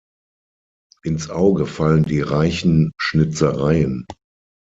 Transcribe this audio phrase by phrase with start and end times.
[1.03, 4.07] Ins Auge fallen die reichen Schnitzereien.